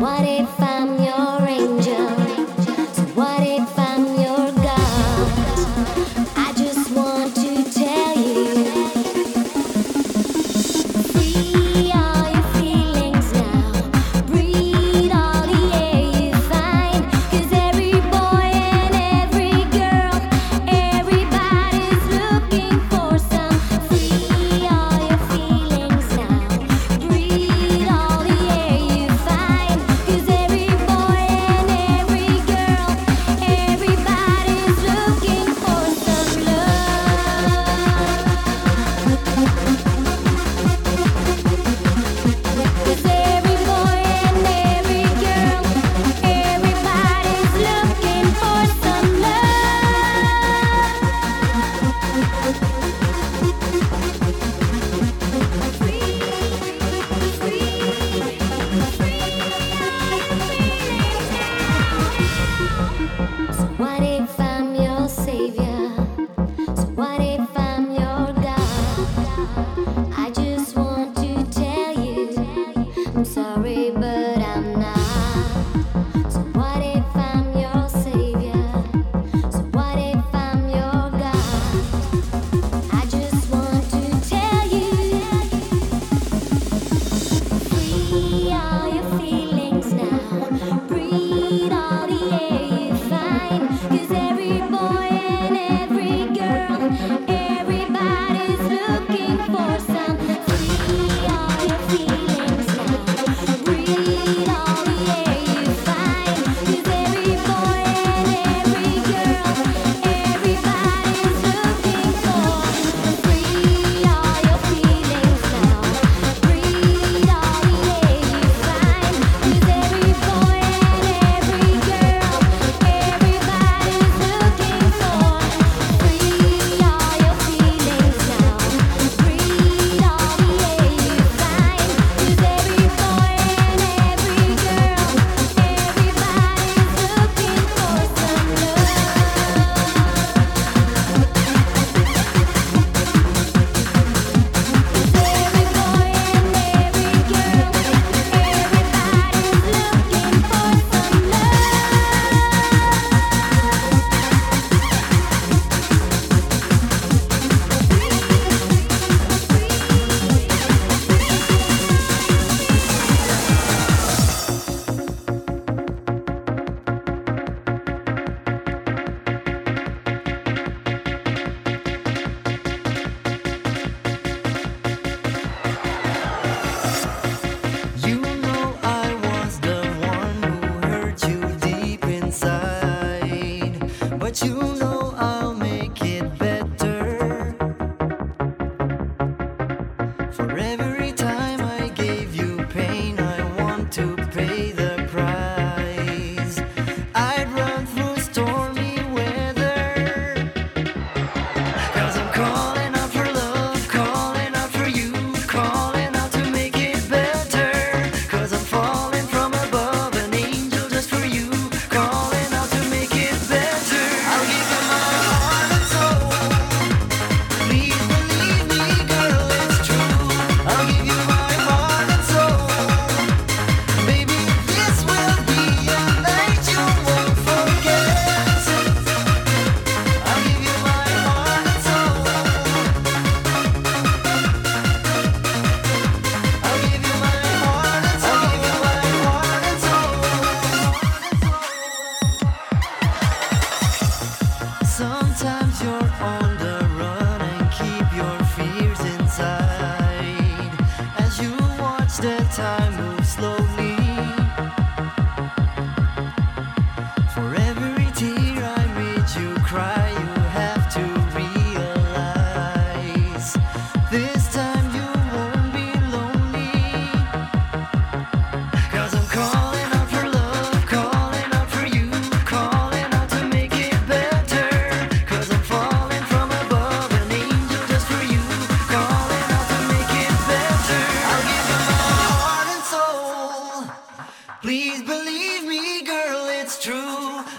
[0.00, 0.29] Breathe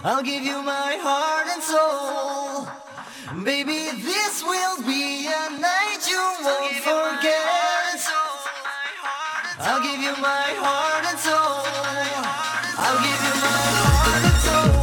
[0.04, 2.66] I'll give you my heart and soul.
[3.44, 8.02] Baby, this will be a night you won't forget.
[9.60, 11.62] I'll give you my heart and soul.
[12.82, 14.81] I'll give you my heart and soul.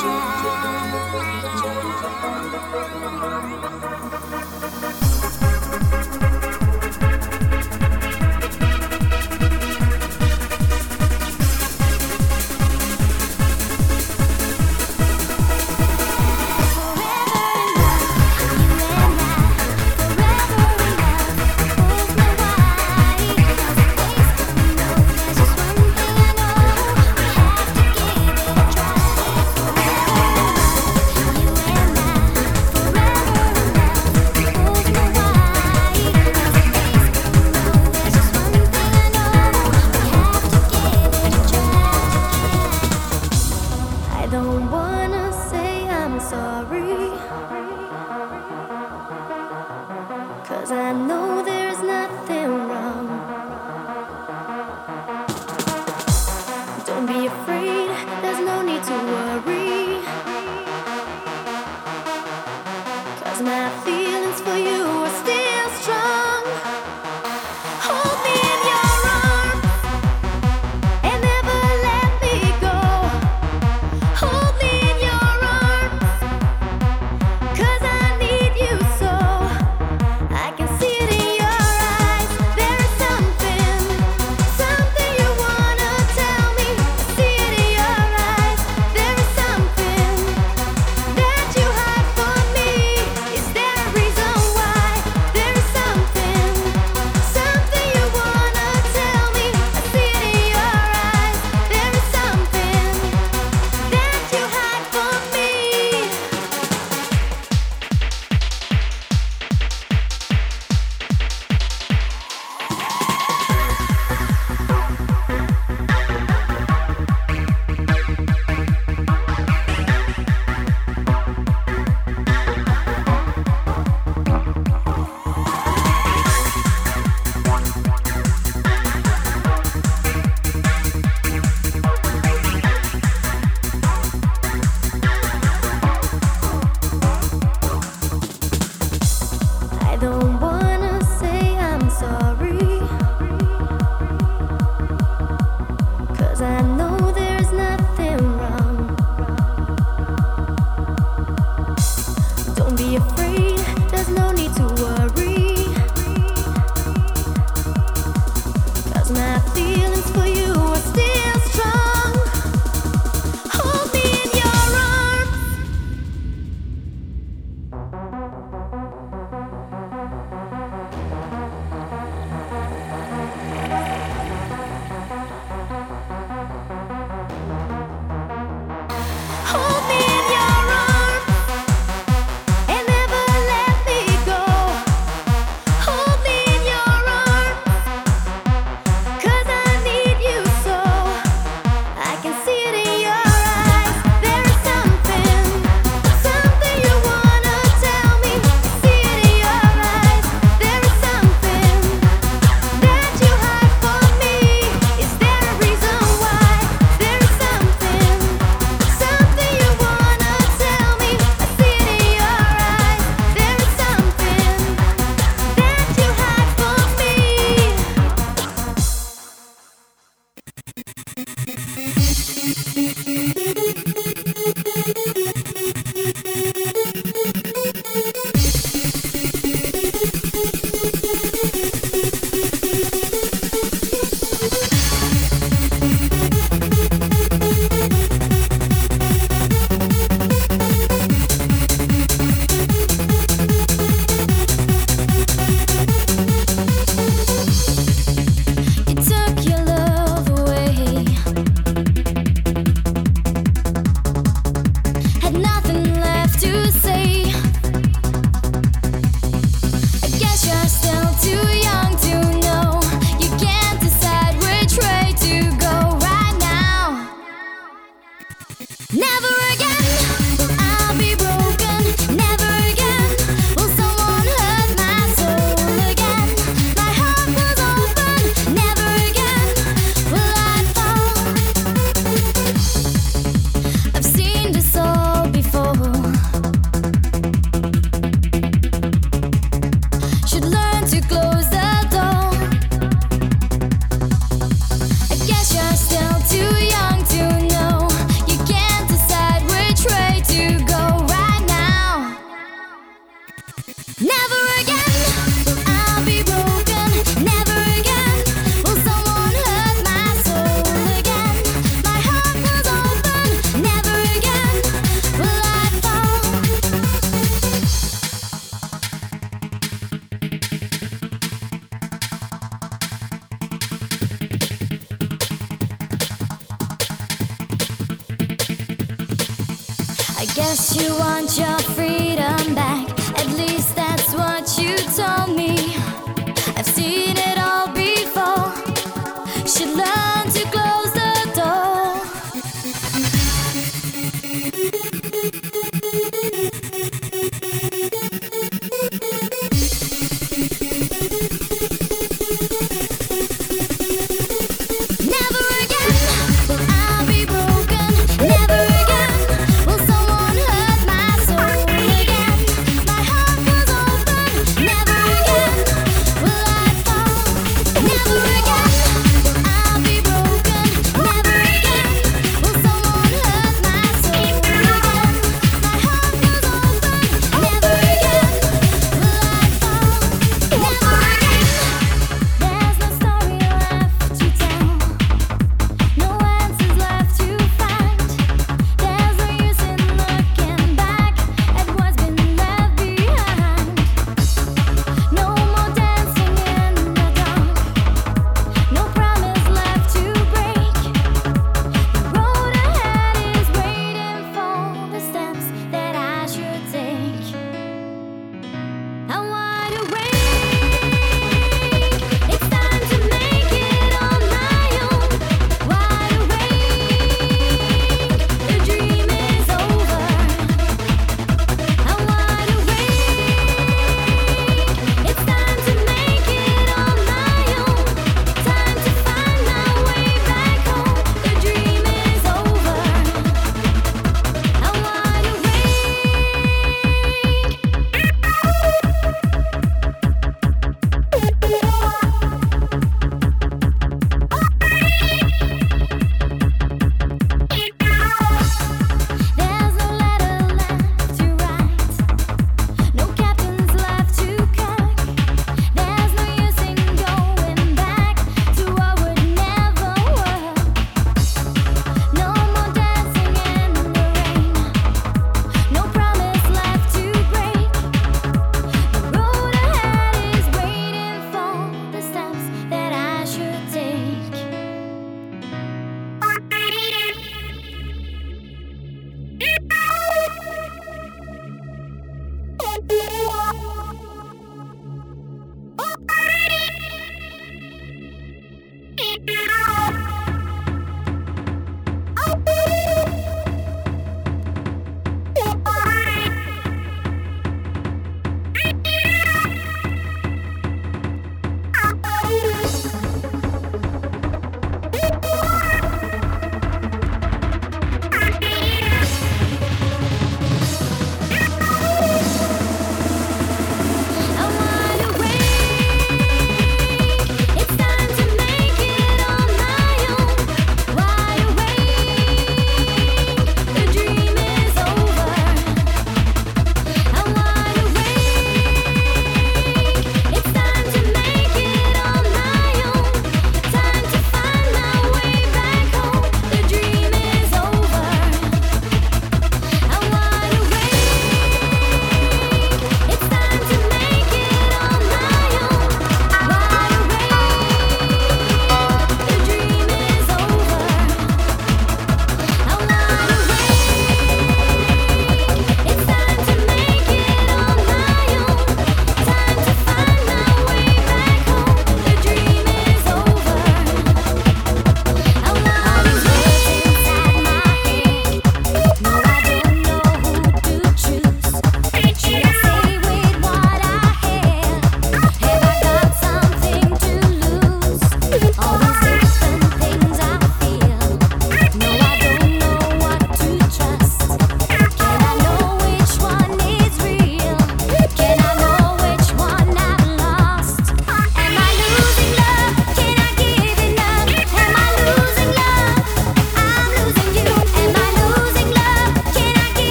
[0.00, 0.56] took your
[4.82, 4.93] love